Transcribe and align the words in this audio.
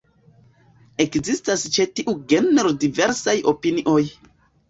Ekzistas 1.03 1.65
ĉe 1.75 1.85
tiu 1.99 2.15
genro 2.33 2.71
diversaj 2.85 3.35
opinioj. 3.53 4.01